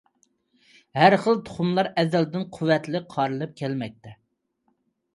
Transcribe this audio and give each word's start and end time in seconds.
ھەر 0.99 1.15
خىل 1.25 1.37
تۇخۇملار 1.51 1.91
ئەزەلدىن 2.03 2.49
قۇۋۋەتلىك 2.57 3.09
قارىلىپ 3.15 3.57
كەلمەكتە. 3.65 4.21